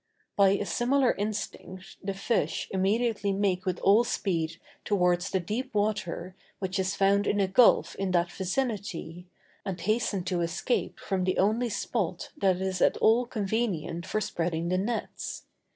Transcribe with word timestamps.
By 0.35 0.53
a 0.53 0.65
similar 0.65 1.11
instinct 1.13 1.97
the 2.03 2.15
fish 2.15 2.67
immediately 2.71 3.31
make 3.31 3.65
with 3.67 3.77
all 3.81 4.03
speed 4.03 4.59
towards 4.83 5.29
the 5.29 5.39
deep 5.39 5.75
water 5.75 6.35
which 6.57 6.79
is 6.79 6.95
found 6.95 7.27
in 7.27 7.39
a 7.39 7.47
gulf 7.47 7.93
in 7.97 8.09
that 8.13 8.31
vicinity, 8.31 9.27
and 9.63 9.79
hasten 9.79 10.23
to 10.23 10.41
escape 10.41 10.99
from 10.99 11.23
the 11.23 11.37
only 11.37 11.69
spot 11.69 12.31
that 12.37 12.59
is 12.59 12.81
at 12.81 12.97
all 12.97 13.27
convenient 13.27 14.07
for 14.07 14.19
spreading 14.21 14.69
the 14.69 14.79
nets. 14.79 15.43